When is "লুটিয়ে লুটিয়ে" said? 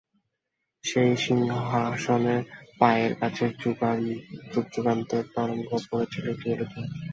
6.25-6.87